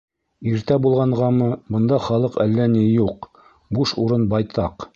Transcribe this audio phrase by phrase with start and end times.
[0.51, 3.29] Иртә булғанғамы, бында халыҡ әллә ни юҡ,
[3.79, 4.89] буш урын байтаҡ.